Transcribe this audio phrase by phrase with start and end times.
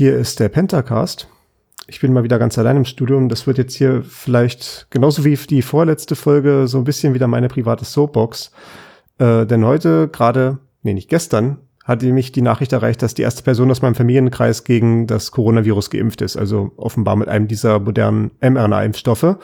[0.00, 1.28] Hier ist der Pentacast.
[1.86, 3.28] Ich bin mal wieder ganz allein im Studium.
[3.28, 7.48] Das wird jetzt hier vielleicht genauso wie die vorletzte Folge so ein bisschen wieder meine
[7.48, 8.50] private Soapbox.
[9.18, 13.42] Äh, denn heute gerade, nee, nicht gestern, hatte mich die Nachricht erreicht, dass die erste
[13.42, 16.38] Person aus meinem Familienkreis gegen das Coronavirus geimpft ist.
[16.38, 19.36] Also offenbar mit einem dieser modernen mRNA-Impfstoffe.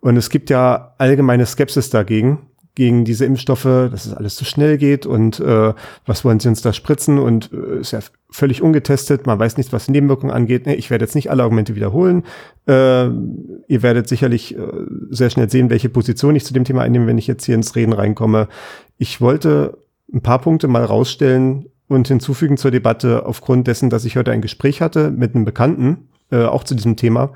[0.00, 2.40] Und es gibt ja allgemeine Skepsis dagegen
[2.74, 5.74] gegen diese Impfstoffe, dass es alles zu schnell geht und äh,
[6.06, 8.00] was wollen sie uns da spritzen und äh, ist ja
[8.30, 10.64] völlig ungetestet, man weiß nicht, was Nebenwirkungen angeht.
[10.64, 12.24] Nee, ich werde jetzt nicht alle Argumente wiederholen.
[12.66, 14.66] Äh, ihr werdet sicherlich äh,
[15.10, 17.76] sehr schnell sehen, welche Position ich zu dem Thema einnehme, wenn ich jetzt hier ins
[17.76, 18.48] Reden reinkomme.
[18.96, 19.78] Ich wollte
[20.12, 24.40] ein paar Punkte mal rausstellen und hinzufügen zur Debatte aufgrund dessen, dass ich heute ein
[24.40, 27.34] Gespräch hatte mit einem Bekannten, äh, auch zu diesem Thema,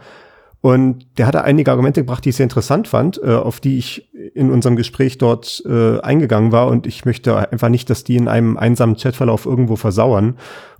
[0.66, 4.10] und der hatte einige Argumente gebracht, die ich sehr interessant fand, äh, auf die ich
[4.34, 6.66] in unserem Gespräch dort äh, eingegangen war.
[6.66, 10.38] Und ich möchte einfach nicht, dass die in einem einsamen Chatverlauf irgendwo versauern.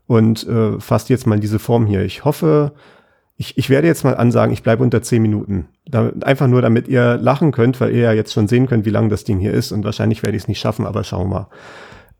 [0.09, 2.05] Und äh, fasst jetzt mal diese Form hier.
[2.05, 2.73] Ich hoffe,
[3.37, 5.69] ich, ich werde jetzt mal ansagen, ich bleibe unter zehn Minuten.
[5.89, 8.91] Da, einfach nur, damit ihr lachen könnt, weil ihr ja jetzt schon sehen könnt, wie
[8.91, 9.71] lang das Ding hier ist.
[9.71, 11.47] Und wahrscheinlich werde ich es nicht schaffen, aber schauen wir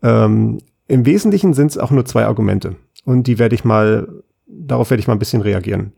[0.03, 0.25] mal.
[0.25, 2.77] Ähm, Im Wesentlichen sind es auch nur zwei Argumente.
[3.05, 4.06] Und die werde ich mal,
[4.47, 5.95] darauf werde ich mal ein bisschen reagieren.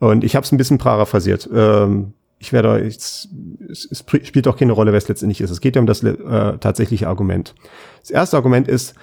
[0.00, 1.48] Und ich habe es ein bisschen paraphrasiert.
[1.54, 3.28] Ähm, ich werde es,
[3.68, 5.50] es spielt auch keine Rolle, wer es letztendlich ist.
[5.50, 7.54] Es geht ja um das äh, tatsächliche Argument.
[8.00, 8.94] Das erste Argument ist,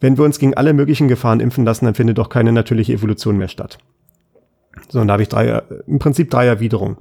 [0.00, 3.36] wenn wir uns gegen alle möglichen Gefahren impfen lassen, dann findet doch keine natürliche Evolution
[3.36, 3.78] mehr statt.
[4.88, 6.96] So, und da habe ich drei, im Prinzip drei Erwiderungen.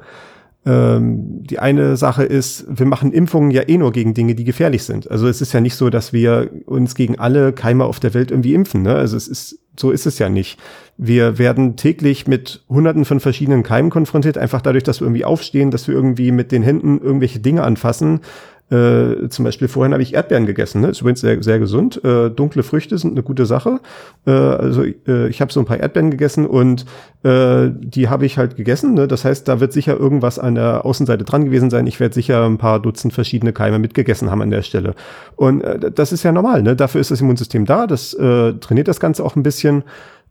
[0.66, 4.84] Ähm, die eine Sache ist, wir machen Impfungen ja eh nur gegen Dinge, die gefährlich
[4.84, 5.10] sind.
[5.10, 8.32] Also es ist ja nicht so, dass wir uns gegen alle Keime auf der Welt
[8.32, 8.82] irgendwie impfen.
[8.82, 8.96] Ne?
[8.96, 10.60] Also es ist, so ist es ja nicht.
[10.98, 15.72] Wir werden täglich mit hunderten von verschiedenen Keimen konfrontiert, einfach dadurch, dass wir irgendwie aufstehen,
[15.72, 18.22] dass wir irgendwie mit den Händen irgendwelche Dinge anfassen,
[18.70, 20.90] äh, zum Beispiel vorhin habe ich Erdbeeren gegessen, ne?
[20.90, 22.04] ist übrigens sehr, sehr gesund.
[22.04, 23.80] Äh, dunkle Früchte sind eine gute Sache.
[24.26, 26.86] Äh, also äh, ich habe so ein paar Erdbeeren gegessen und
[27.24, 28.94] äh, die habe ich halt gegessen.
[28.94, 29.08] Ne?
[29.08, 31.88] Das heißt, da wird sicher irgendwas an der Außenseite dran gewesen sein.
[31.88, 34.96] Ich werde sicher ein paar Dutzend verschiedene Keime mitgegessen haben an der Stelle.
[35.38, 36.62] Und äh, das ist ja normal.
[36.62, 36.76] Ne?
[36.76, 37.88] Dafür ist das Immunsystem da.
[37.88, 39.84] Das äh, trainiert das Ganze auch ein bisschen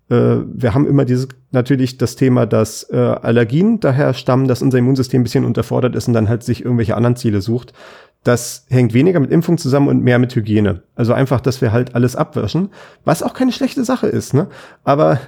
[0.08, 4.78] äh, wir haben immer dieses natürlich das Thema, dass äh, Allergien daher stammen, dass unser
[4.78, 7.72] Immunsystem ein bisschen unterfordert ist und dann halt sich irgendwelche anderen Ziele sucht.
[8.26, 10.82] Das hängt weniger mit Impfung zusammen und mehr mit Hygiene.
[10.96, 12.70] Also einfach, dass wir halt alles abwischen,
[13.04, 14.48] was auch keine schlechte Sache ist, ne?
[14.82, 15.20] Aber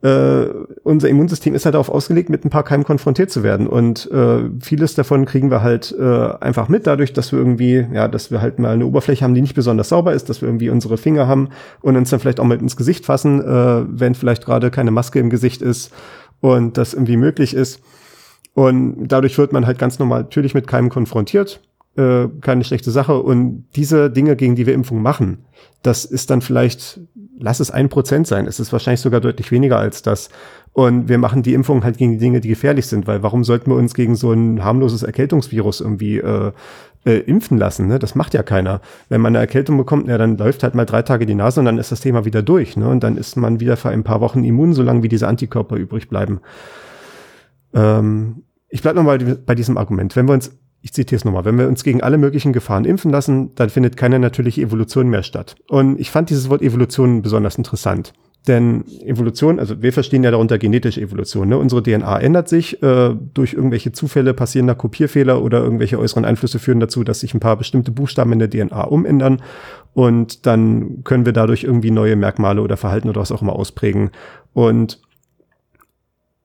[0.00, 0.46] äh,
[0.82, 3.66] unser Immunsystem ist halt darauf ausgelegt, mit ein paar Keimen konfrontiert zu werden.
[3.66, 8.08] Und äh, vieles davon kriegen wir halt äh, einfach mit, dadurch, dass wir irgendwie, ja,
[8.08, 10.70] dass wir halt mal eine Oberfläche haben, die nicht besonders sauber ist, dass wir irgendwie
[10.70, 11.50] unsere Finger haben
[11.82, 15.18] und uns dann vielleicht auch mal ins Gesicht fassen, äh, wenn vielleicht gerade keine Maske
[15.18, 15.92] im Gesicht ist
[16.40, 17.82] und das irgendwie möglich ist.
[18.54, 21.60] Und dadurch wird man halt ganz normal natürlich mit Keimen konfrontiert
[21.98, 23.20] äh, keine schlechte Sache.
[23.20, 25.44] Und diese Dinge, gegen die wir Impfung machen,
[25.82, 27.00] das ist dann vielleicht,
[27.38, 28.46] lass es ein Prozent sein.
[28.46, 30.30] Es ist wahrscheinlich sogar deutlich weniger als das.
[30.72, 33.70] Und wir machen die Impfung halt gegen die Dinge, die gefährlich sind, weil warum sollten
[33.70, 36.52] wir uns gegen so ein harmloses Erkältungsvirus irgendwie äh,
[37.04, 37.88] äh, impfen lassen?
[37.88, 37.98] Ne?
[37.98, 38.80] Das macht ja keiner.
[39.08, 41.66] Wenn man eine Erkältung bekommt, ja, dann läuft halt mal drei Tage die Nase und
[41.66, 42.76] dann ist das Thema wieder durch.
[42.76, 42.88] Ne?
[42.88, 46.08] Und dann ist man wieder für ein paar Wochen immun, solange wie diese Antikörper übrig
[46.08, 46.40] bleiben.
[47.74, 50.14] Ähm, ich bleibe nochmal bei diesem Argument.
[50.14, 53.10] Wenn wir uns ich zitiere es nochmal, wenn wir uns gegen alle möglichen Gefahren impfen
[53.10, 55.56] lassen, dann findet keine natürliche Evolution mehr statt.
[55.68, 58.12] Und ich fand dieses Wort Evolution besonders interessant.
[58.46, 61.48] Denn Evolution, also wir verstehen ja darunter genetische Evolution.
[61.48, 61.58] Ne?
[61.58, 66.80] Unsere DNA ändert sich, äh, durch irgendwelche Zufälle passierender Kopierfehler oder irgendwelche äußeren Einflüsse führen
[66.80, 69.42] dazu, dass sich ein paar bestimmte Buchstaben in der DNA umändern.
[69.92, 74.10] Und dann können wir dadurch irgendwie neue Merkmale oder Verhalten oder was auch immer ausprägen.
[74.54, 75.00] Und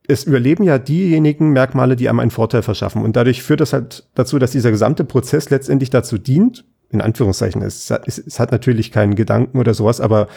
[0.06, 3.02] es überleben ja diejenigen Merkmale, die einem einen Vorteil verschaffen.
[3.02, 7.62] Und dadurch führt das halt dazu, dass dieser gesamte Prozess letztendlich dazu dient, in Anführungszeichen,
[7.62, 10.28] es, es, es hat natürlich keinen Gedanken oder sowas, aber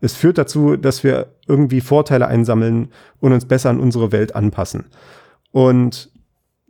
[0.00, 2.88] es führt dazu, dass wir irgendwie Vorteile einsammeln
[3.20, 4.86] und uns besser an unsere Welt anpassen.
[5.50, 6.10] Und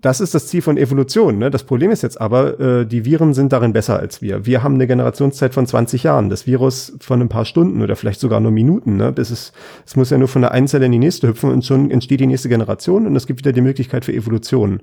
[0.07, 1.39] das ist das Ziel von Evolution.
[1.39, 1.51] Ne?
[1.51, 4.47] Das Problem ist jetzt aber, äh, die Viren sind darin besser als wir.
[4.47, 6.31] Wir haben eine Generationszeit von 20 Jahren.
[6.31, 8.97] Das Virus von ein paar Stunden oder vielleicht sogar nur Minuten.
[8.97, 9.13] Ne?
[9.13, 9.53] Das ist,
[9.85, 12.21] es muss ja nur von der einen Zelle in die nächste hüpfen und schon entsteht
[12.21, 14.81] die nächste Generation und es gibt wieder die Möglichkeit für Evolution.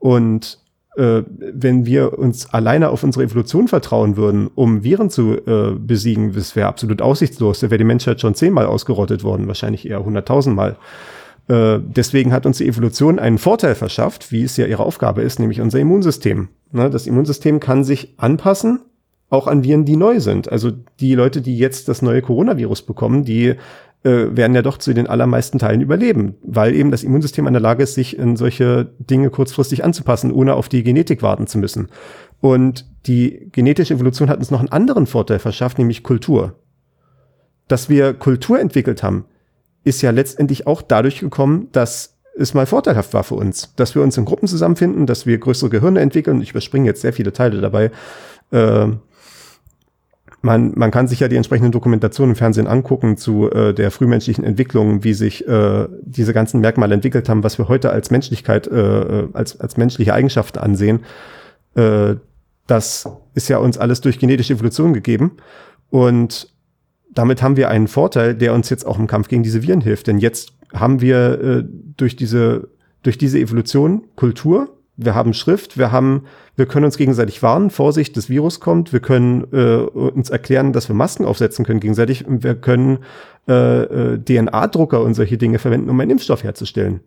[0.00, 0.58] Und
[0.96, 6.32] äh, wenn wir uns alleine auf unsere Evolution vertrauen würden, um Viren zu äh, besiegen,
[6.32, 7.60] das wäre absolut aussichtslos.
[7.60, 10.76] Da wäre die Menschheit schon zehnmal ausgerottet worden, wahrscheinlich eher hunderttausendmal.
[11.50, 15.40] Äh, deswegen hat uns die Evolution einen Vorteil verschafft, wie es ja ihre Aufgabe ist,
[15.40, 16.48] nämlich unser Immunsystem.
[16.70, 18.82] Ne, das Immunsystem kann sich anpassen,
[19.30, 20.50] auch an Viren, die neu sind.
[20.50, 20.70] Also
[21.00, 23.56] die Leute, die jetzt das neue Coronavirus bekommen, die äh,
[24.30, 27.82] werden ja doch zu den allermeisten Teilen überleben, weil eben das Immunsystem in der Lage
[27.82, 31.88] ist, sich in solche Dinge kurzfristig anzupassen, ohne auf die Genetik warten zu müssen.
[32.40, 36.54] Und die genetische Evolution hat uns noch einen anderen Vorteil verschafft, nämlich Kultur.
[37.66, 39.24] Dass wir Kultur entwickelt haben,
[39.84, 44.02] ist ja letztendlich auch dadurch gekommen, dass es mal vorteilhaft war für uns, dass wir
[44.02, 46.40] uns in Gruppen zusammenfinden, dass wir größere Gehirne entwickeln.
[46.40, 47.90] Ich überspringe jetzt sehr viele Teile dabei.
[48.50, 48.88] Äh,
[50.42, 54.42] man, man kann sich ja die entsprechenden Dokumentationen im Fernsehen angucken zu äh, der frühmenschlichen
[54.42, 59.26] Entwicklung, wie sich äh, diese ganzen Merkmale entwickelt haben, was wir heute als Menschlichkeit, äh,
[59.34, 61.00] als, als menschliche Eigenschaften ansehen.
[61.74, 62.14] Äh,
[62.66, 65.36] das ist ja uns alles durch genetische Evolution gegeben.
[65.90, 66.54] Und
[67.12, 70.06] damit haben wir einen Vorteil, der uns jetzt auch im Kampf gegen diese Viren hilft.
[70.06, 71.64] Denn jetzt haben wir äh,
[71.96, 72.68] durch diese,
[73.02, 76.24] durch diese Evolution Kultur, wir haben Schrift, wir haben,
[76.56, 80.88] wir können uns gegenseitig warnen, Vorsicht, das Virus kommt, wir können äh, uns erklären, dass
[80.88, 82.98] wir Masken aufsetzen können gegenseitig wir können
[83.48, 87.00] äh, äh, DNA-Drucker und solche Dinge verwenden, um einen Impfstoff herzustellen.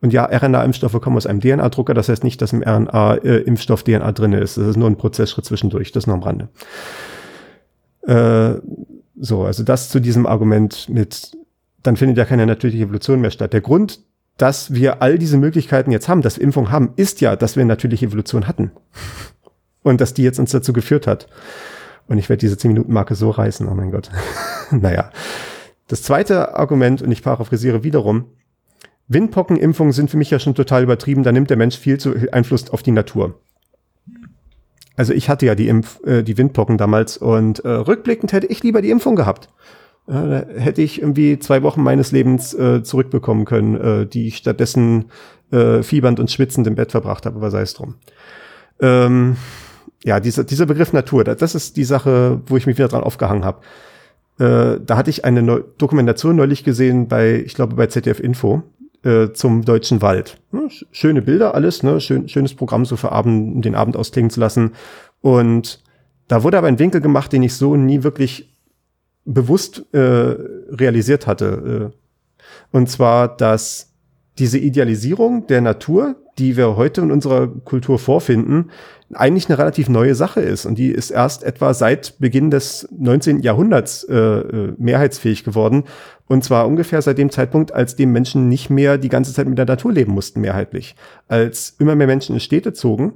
[0.00, 4.32] Und ja, RNA-Impfstoffe kommen aus einem DNA-Drucker, das heißt nicht, dass im RNA-Impfstoff DNA drin
[4.32, 4.56] ist.
[4.56, 6.48] Das ist nur ein Prozessschritt zwischendurch, das nur am Rande.
[8.06, 8.60] Äh,
[9.18, 11.36] so, also das zu diesem Argument mit,
[11.82, 13.52] dann findet ja keine natürliche Evolution mehr statt.
[13.52, 14.00] Der Grund,
[14.36, 17.64] dass wir all diese Möglichkeiten jetzt haben, dass wir Impfung haben, ist ja, dass wir
[17.64, 18.70] natürliche Evolution hatten.
[19.82, 21.28] Und dass die jetzt uns dazu geführt hat.
[22.06, 24.10] Und ich werde diese 10-Minuten-Marke so reißen, oh mein Gott.
[24.70, 25.10] naja.
[25.88, 28.26] Das zweite Argument, und ich paraphrasiere wiederum,
[29.08, 32.70] Windpockenimpfungen sind für mich ja schon total übertrieben, da nimmt der Mensch viel zu Einfluss
[32.70, 33.40] auf die Natur.
[35.00, 38.62] Also ich hatte ja die, Impf äh, die Windpocken damals und äh, rückblickend hätte ich
[38.62, 39.48] lieber die Impfung gehabt.
[40.06, 44.36] Äh, da hätte ich irgendwie zwei Wochen meines Lebens äh, zurückbekommen können, äh, die ich
[44.36, 45.06] stattdessen
[45.52, 47.94] äh, fiebernd und schwitzend im Bett verbracht habe, aber sei es drum.
[48.78, 49.38] Ähm,
[50.04, 53.46] ja, dieser, dieser Begriff Natur, das ist die Sache, wo ich mich wieder dran aufgehangen
[53.46, 53.62] habe.
[54.38, 58.64] Äh, da hatte ich eine Neu Dokumentation neulich gesehen bei, ich glaube, bei ZDF Info
[59.02, 60.38] äh, zum deutschen Wald.
[60.52, 62.00] Ne, schöne Bilder, alles, ne?
[62.00, 64.72] Schön, schönes Programm so für Abend, den Abend ausklingen zu lassen.
[65.20, 65.82] Und
[66.28, 68.54] da wurde aber ein Winkel gemacht, den ich so nie wirklich
[69.24, 71.92] bewusst äh, realisiert hatte.
[71.92, 73.92] Äh, und zwar, dass
[74.38, 78.70] diese Idealisierung der Natur, die wir heute in unserer Kultur vorfinden,
[79.12, 80.66] eigentlich eine relativ neue Sache ist.
[80.66, 83.40] Und die ist erst etwa seit Beginn des 19.
[83.40, 85.84] Jahrhunderts äh, äh, mehrheitsfähig geworden.
[86.26, 89.58] Und zwar ungefähr seit dem Zeitpunkt, als die Menschen nicht mehr die ganze Zeit mit
[89.58, 90.94] der Natur leben mussten, mehrheitlich.
[91.26, 93.14] Als immer mehr Menschen in Städte zogen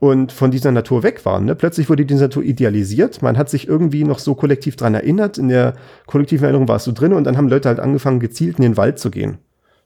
[0.00, 1.44] und von dieser Natur weg waren.
[1.44, 1.54] Ne?
[1.54, 3.22] Plötzlich wurde die Natur idealisiert.
[3.22, 5.38] Man hat sich irgendwie noch so kollektiv dran erinnert.
[5.38, 5.74] In der
[6.06, 8.76] kollektiven Erinnerung war es so drin und dann haben Leute halt angefangen, gezielt in den
[8.76, 9.38] Wald zu gehen.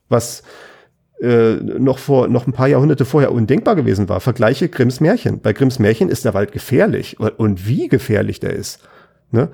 [0.09, 0.41] Was
[1.21, 4.19] äh, noch vor noch ein paar Jahrhunderte vorher undenkbar gewesen war.
[4.19, 5.39] Vergleiche Grimms Märchen.
[5.41, 8.79] Bei Grimms Märchen ist der Wald gefährlich und wie gefährlich der ist.
[9.31, 9.49] Ne?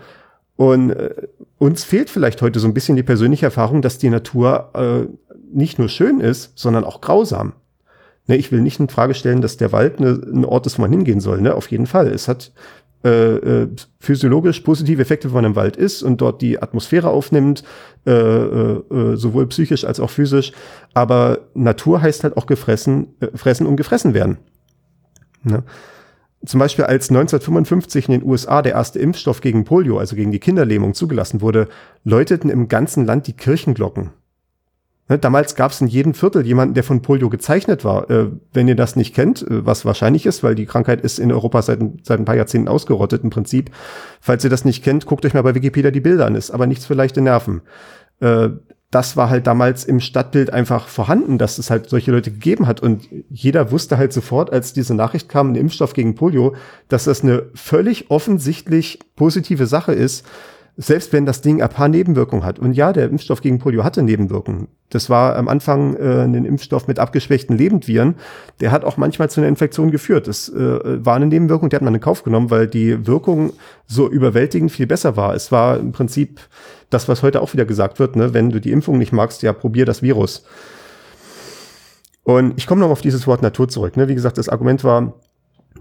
[0.56, 1.28] Und äh,
[1.58, 5.80] uns fehlt vielleicht heute so ein bisschen die persönliche Erfahrung, dass die Natur äh, nicht
[5.80, 7.54] nur schön ist, sondern auch grausam.
[8.28, 10.84] Ne, ich will nicht in Frage stellen, dass der Wald ne, ein Ort ist, wo
[10.84, 11.42] man hingehen soll.
[11.42, 11.56] Ne?
[11.56, 12.08] Auf jeden Fall.
[12.08, 12.52] Es hat
[13.04, 13.68] äh, äh,
[14.00, 17.64] physiologisch positive Effekte, wenn man im Wald ist und dort die Atmosphäre aufnimmt,
[18.06, 20.52] äh, äh, äh, sowohl psychisch als auch physisch.
[20.94, 24.38] Aber Natur heißt halt auch gefressen, äh, fressen und gefressen werden.
[25.44, 25.64] Ne?
[26.46, 30.40] Zum Beispiel als 1955 in den USA der erste Impfstoff gegen Polio, also gegen die
[30.40, 31.68] Kinderlähmung, zugelassen wurde,
[32.04, 34.12] läuteten im ganzen Land die Kirchenglocken.
[35.12, 38.10] Ne, damals gab es in jedem Viertel jemanden, der von Polio gezeichnet war.
[38.10, 41.34] Äh, wenn ihr das nicht kennt, äh, was wahrscheinlich ist, weil die Krankheit ist in
[41.34, 43.72] Europa seit, seit ein paar Jahrzehnten ausgerottet im Prinzip.
[44.22, 46.36] Falls ihr das nicht kennt, guckt euch mal bei Wikipedia die Bilder an.
[46.36, 47.60] Ist aber nichts für leichte Nerven.
[48.22, 48.52] Äh,
[48.90, 52.80] das war halt damals im Stadtbild einfach vorhanden, dass es halt solche Leute gegeben hat.
[52.80, 56.56] Und jeder wusste halt sofort, als diese Nachricht kam, ein Impfstoff gegen Polio,
[56.88, 60.26] dass das eine völlig offensichtlich positive Sache ist
[60.78, 62.60] selbst wenn das Ding ein paar Nebenwirkungen hat.
[62.60, 64.68] Und ja, der Impfstoff gegen Polio hatte Nebenwirkungen.
[64.90, 68.16] Das war am Anfang äh, ein Impfstoff mit abgeschwächten Lebendviren.
[68.60, 70.28] Der hat auch manchmal zu einer Infektion geführt.
[70.28, 73.54] Das äh, war eine Nebenwirkung, die hat man in Kauf genommen, weil die Wirkung
[73.86, 75.36] so überwältigend viel besser war.
[75.36, 76.40] Es war im Prinzip
[76.90, 78.34] das, was heute auch wieder gesagt wird, ne?
[78.34, 80.46] wenn du die Impfung nicht magst, ja, probier das Virus.
[82.24, 83.98] Und ich komme noch auf dieses Wort Natur zurück.
[83.98, 84.08] Ne?
[84.08, 85.14] Wie gesagt, das Argument war,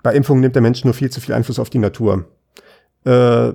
[0.02, 2.26] bei Impfungen nimmt der Mensch nur viel zu viel Einfluss auf die Natur.
[3.04, 3.52] Äh,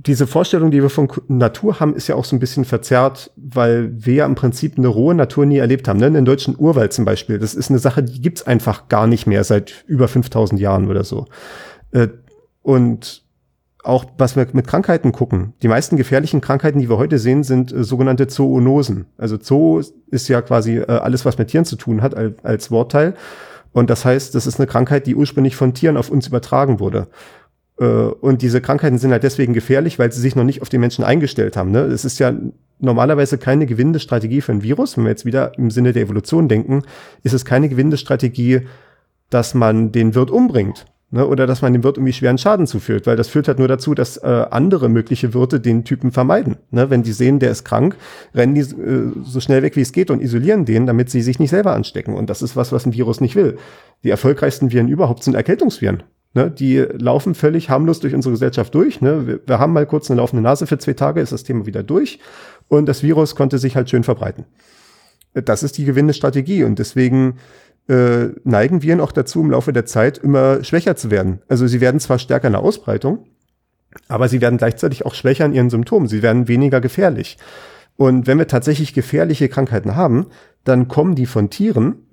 [0.00, 3.90] diese Vorstellung, die wir von Natur haben, ist ja auch so ein bisschen verzerrt, weil
[3.92, 5.98] wir ja im Prinzip eine rohe Natur nie erlebt haben.
[5.98, 6.08] Ne?
[6.08, 9.42] Den deutschen Urwald zum Beispiel, das ist eine Sache, die gibt's einfach gar nicht mehr
[9.42, 11.26] seit über 5000 Jahren oder so.
[11.90, 12.08] Äh,
[12.62, 13.24] und
[13.82, 15.54] auch was wir mit Krankheiten gucken.
[15.62, 19.06] Die meisten gefährlichen Krankheiten, die wir heute sehen, sind äh, sogenannte Zoonosen.
[19.16, 22.70] Also Zoo ist ja quasi äh, alles, was mit Tieren zu tun hat, als, als
[22.70, 23.14] Wortteil.
[23.72, 27.08] Und das heißt, das ist eine Krankheit, die ursprünglich von Tieren auf uns übertragen wurde.
[27.78, 30.78] Äh, und diese Krankheiten sind halt deswegen gefährlich, weil sie sich noch nicht auf die
[30.78, 31.70] Menschen eingestellt haben.
[31.70, 31.80] Ne?
[31.80, 32.32] Es ist ja
[32.80, 34.96] normalerweise keine gewinnende Strategie für ein Virus.
[34.96, 36.82] Wenn wir jetzt wieder im Sinne der Evolution denken,
[37.22, 38.62] ist es keine gewinnende Strategie,
[39.30, 40.86] dass man den Wirt umbringt.
[41.10, 43.66] Ne, oder dass man dem Wirt irgendwie schweren Schaden zufügt, weil das führt halt nur
[43.66, 46.58] dazu, dass äh, andere mögliche Wirte den Typen vermeiden.
[46.70, 47.96] Ne, wenn die sehen, der ist krank,
[48.34, 51.38] rennen die äh, so schnell weg, wie es geht und isolieren den, damit sie sich
[51.38, 52.12] nicht selber anstecken.
[52.12, 53.56] Und das ist was, was ein Virus nicht will.
[54.04, 56.02] Die erfolgreichsten Viren überhaupt sind Erkältungsviren.
[56.34, 59.00] Ne, die laufen völlig harmlos durch unsere Gesellschaft durch.
[59.00, 59.26] Ne?
[59.26, 61.82] Wir, wir haben mal kurz eine laufende Nase für zwei Tage, ist das Thema wieder
[61.82, 62.18] durch.
[62.68, 64.44] Und das Virus konnte sich halt schön verbreiten.
[65.32, 66.64] Das ist die gewinnende Strategie.
[66.64, 67.38] Und deswegen
[67.88, 71.40] äh, neigen Viren auch dazu, im Laufe der Zeit immer schwächer zu werden.
[71.48, 73.26] Also sie werden zwar stärker in der Ausbreitung,
[74.08, 76.08] aber sie werden gleichzeitig auch schwächer in ihren Symptomen.
[76.08, 77.38] Sie werden weniger gefährlich.
[77.96, 80.26] Und wenn wir tatsächlich gefährliche Krankheiten haben,
[80.64, 82.06] dann kommen die von Tieren,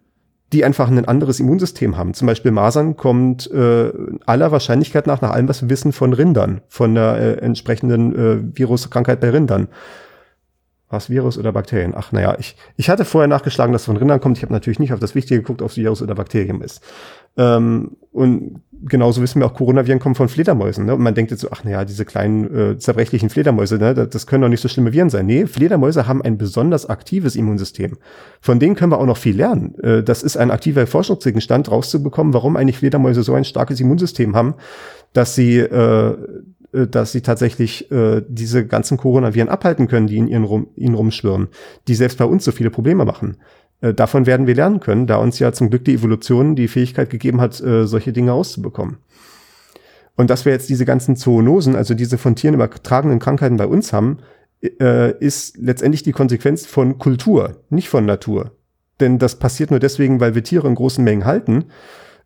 [0.55, 2.13] die einfach ein anderes Immunsystem haben.
[2.13, 3.91] Zum Beispiel Masern kommt äh,
[4.25, 8.57] aller Wahrscheinlichkeit nach, nach allem, was wir wissen, von Rindern, von der äh, entsprechenden äh,
[8.57, 9.67] Viruskrankheit bei Rindern.
[10.87, 11.93] Was, Virus oder Bakterien?
[11.93, 14.37] Ach, naja, ich, ich hatte vorher nachgeschlagen, dass es von Rindern kommt.
[14.37, 16.81] Ich habe natürlich nicht auf das Wichtige geguckt, ob es Virus oder Bakterium ist.
[17.37, 20.85] Ähm, und genauso wissen wir auch, Coronaviren kommen von Fledermäusen.
[20.85, 20.95] Ne?
[20.95, 23.93] Und man denkt jetzt so, ach naja, diese kleinen äh, zerbrechlichen Fledermäuse, ne?
[23.93, 25.25] das, können doch nicht so schlimme Viren sein.
[25.25, 27.97] Nee, Fledermäuse haben ein besonders aktives Immunsystem.
[28.39, 29.75] Von denen können wir auch noch viel lernen.
[29.79, 34.55] Äh, das ist ein aktiver Forschungsgegenstand, rauszubekommen, warum eigentlich Fledermäuse so ein starkes Immunsystem haben,
[35.13, 36.15] dass sie äh,
[36.75, 40.95] äh, dass sie tatsächlich äh, diese ganzen Coronaviren abhalten können, die in ihren rum, ihnen
[40.95, 41.47] rumschwirren,
[41.87, 43.37] die selbst bei uns so viele Probleme machen.
[43.81, 47.09] Äh, davon werden wir lernen können, da uns ja zum Glück die Evolution die Fähigkeit
[47.09, 48.97] gegeben hat, äh, solche Dinge auszubekommen.
[50.15, 53.91] Und dass wir jetzt diese ganzen Zoonosen, also diese von Tieren übertragenen Krankheiten bei uns
[53.91, 54.19] haben,
[54.61, 58.51] äh, ist letztendlich die Konsequenz von Kultur, nicht von Natur.
[59.01, 61.65] Denn das passiert nur deswegen, weil wir Tiere in großen Mengen halten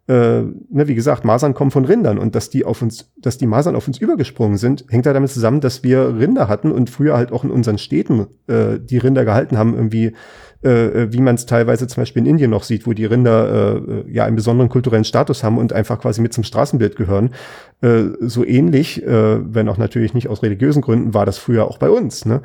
[0.10, 3.46] äh, ne, wie gesagt, Masern kommen von Rindern und dass die auf uns, dass die
[3.46, 7.15] Masern auf uns übergesprungen sind, hängt da damit zusammen, dass wir Rinder hatten und früher
[7.15, 10.13] halt auch in unseren Städten äh, die Rinder gehalten haben, irgendwie,
[10.61, 14.11] äh, wie man es teilweise zum Beispiel in Indien noch sieht, wo die Rinder äh,
[14.11, 17.31] ja einen besonderen kulturellen Status haben und einfach quasi mit zum Straßenbild gehören.
[17.81, 21.77] Äh, so ähnlich, äh, wenn auch natürlich nicht aus religiösen Gründen, war das früher auch
[21.77, 22.25] bei uns.
[22.25, 22.41] Ne?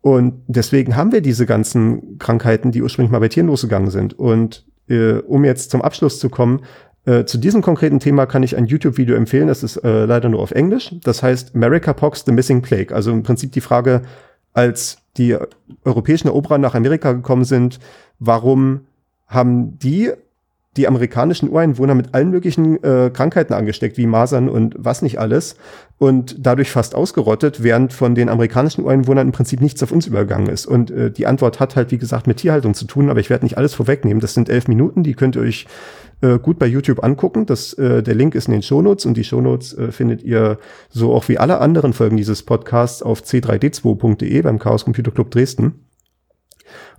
[0.00, 4.18] Und deswegen haben wir diese ganzen Krankheiten, die ursprünglich mal bei Tieren losgegangen sind.
[4.18, 6.60] Und äh, um jetzt zum Abschluss zu kommen,
[7.04, 9.48] äh, zu diesem konkreten Thema kann ich ein YouTube-Video empfehlen.
[9.48, 10.94] Das ist äh, leider nur auf Englisch.
[11.02, 12.94] Das heißt America Pox, the Missing Plague.
[12.94, 14.02] Also im Prinzip die Frage,
[14.52, 15.36] als die
[15.84, 17.78] europäischen Eroberer nach Amerika gekommen sind,
[18.18, 18.86] warum
[19.26, 20.12] haben die
[20.78, 25.56] die amerikanischen Ureinwohner mit allen möglichen äh, Krankheiten angesteckt, wie Masern und was nicht alles,
[25.98, 30.48] und dadurch fast ausgerottet, während von den amerikanischen Ureinwohnern im Prinzip nichts auf uns übergegangen
[30.48, 30.66] ist.
[30.66, 33.44] Und äh, die Antwort hat halt, wie gesagt, mit Tierhaltung zu tun, aber ich werde
[33.44, 34.20] nicht alles vorwegnehmen.
[34.20, 35.66] Das sind elf Minuten, die könnt ihr euch
[36.20, 37.46] äh, gut bei YouTube angucken.
[37.46, 40.58] Das, äh, der Link ist in den Shownotes und die Shownotes äh, findet ihr
[40.88, 45.84] so auch wie alle anderen Folgen dieses Podcasts auf c3d2.de beim Chaos Computer Club Dresden.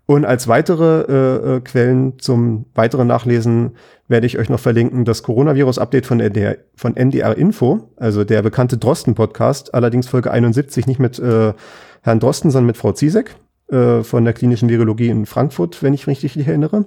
[0.10, 3.76] Und als weitere äh, äh, Quellen zum weiteren Nachlesen
[4.08, 8.80] werde ich euch noch verlinken das Coronavirus-Update von, NDR, von NDR Info, also der bekannte
[8.80, 11.54] Drosten-Podcast, allerdings Folge 71 nicht mit äh,
[12.02, 13.36] Herrn Drosten, sondern mit Frau Ziesek
[13.72, 16.86] äh, von der klinischen Virologie in Frankfurt, wenn ich richtig erinnere.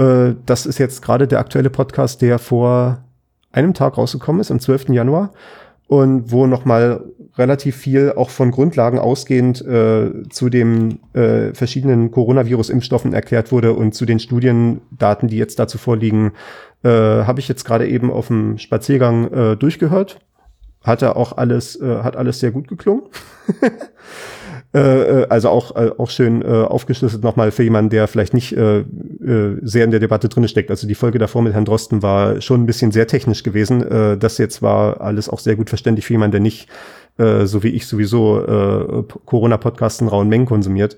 [0.00, 3.04] Äh, das ist jetzt gerade der aktuelle Podcast, der vor
[3.52, 4.88] einem Tag rausgekommen ist, am 12.
[4.90, 5.32] Januar
[5.86, 7.04] und wo nochmal
[7.36, 13.94] relativ viel auch von Grundlagen ausgehend äh, zu den äh, verschiedenen Coronavirus-Impfstoffen erklärt wurde und
[13.94, 16.32] zu den Studiendaten, die jetzt dazu vorliegen,
[16.82, 20.20] äh, habe ich jetzt gerade eben auf dem Spaziergang äh, durchgehört.
[20.82, 23.02] Hatte auch alles, äh, hat alles sehr gut geklungen.
[24.72, 28.56] Äh, äh, also auch, äh, auch schön äh, aufgeschlüsselt nochmal für jemanden, der vielleicht nicht
[28.56, 30.70] äh, äh, sehr in der Debatte drin steckt.
[30.70, 33.82] Also die Folge davor mit Herrn Drosten war schon ein bisschen sehr technisch gewesen.
[33.82, 36.68] Äh, das jetzt war alles auch sehr gut verständlich für jemanden, der nicht,
[37.18, 40.96] äh, so wie ich sowieso, äh, Corona-Podcasts in rauen Mengen konsumiert.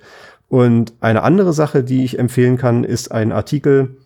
[0.49, 3.97] Und eine andere Sache, die ich empfehlen kann, ist ein Artikel,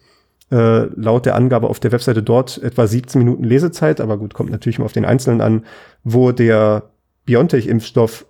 [0.53, 4.53] äh, laut der Angabe auf der Webseite dort etwa 17 Minuten Lesezeit, aber gut, kommt
[4.53, 5.65] natürlich mal auf den Einzelnen an,
[6.05, 6.85] wo der
[7.25, 8.27] BioNTech-Impfstoff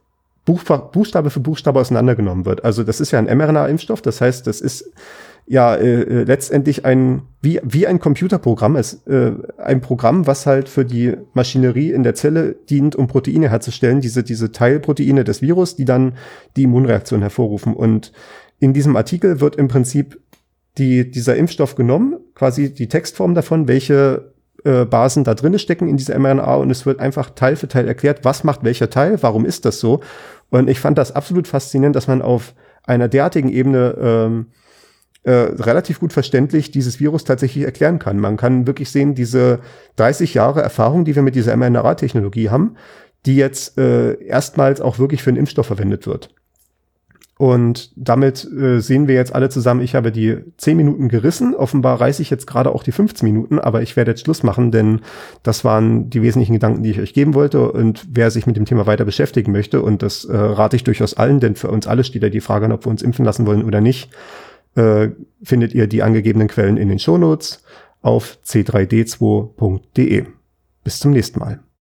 [0.47, 2.65] Buchstabe für Buchstabe auseinandergenommen wird.
[2.65, 4.91] Also das ist ja ein mRNA-Impfstoff, das heißt, das ist
[5.47, 10.85] ja äh, letztendlich ein wie wie ein Computerprogramm ist äh, ein Programm, was halt für
[10.85, 15.85] die Maschinerie in der Zelle dient, um Proteine herzustellen, diese diese Teilproteine des Virus, die
[15.85, 16.15] dann
[16.57, 17.75] die Immunreaktion hervorrufen.
[17.75, 18.13] Und
[18.59, 20.21] in diesem Artikel wird im Prinzip
[20.79, 24.33] die dieser Impfstoff genommen, quasi die Textform davon, welche
[24.67, 27.87] äh, Basen da drinne stecken in dieser mRNA und es wird einfach Teil für Teil
[27.87, 30.01] erklärt, was macht welcher Teil, warum ist das so
[30.51, 34.47] und ich fand das absolut faszinierend, dass man auf einer derartigen Ebene ähm,
[35.25, 38.21] äh, relativ gut verständlich dieses Virus tatsächlich erklären kann.
[38.21, 39.59] Man kann wirklich sehen, diese
[39.97, 42.77] 30 Jahre Erfahrung, die wir mit dieser mRNA-Technologie haben,
[43.27, 46.33] die jetzt äh, erstmals auch wirklich für einen Impfstoff verwendet wird.
[47.39, 51.55] Und damit äh, sehen wir jetzt alle zusammen, ich habe die 10 Minuten gerissen.
[51.55, 54.71] Offenbar reiße ich jetzt gerade auch die 15 Minuten, aber ich werde jetzt Schluss machen,
[54.71, 55.01] denn
[55.43, 57.71] das waren die wesentlichen Gedanken, die ich euch geben wollte.
[57.71, 61.13] Und wer sich mit dem Thema weiter beschäftigen möchte, und das äh, rate ich durchaus
[61.13, 63.47] allen, denn für uns alle steht ja die Frage an, ob wir uns impfen lassen
[63.47, 64.11] wollen oder nicht,
[64.75, 65.11] äh,
[65.43, 67.63] findet ihr die angegebenen Quellen in den Shownotes
[68.01, 70.25] auf c3d2.de.
[70.85, 71.66] Bis zum nächsten Mal.